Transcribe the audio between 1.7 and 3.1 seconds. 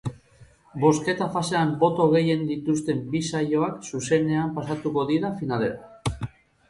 boto gehien dituzten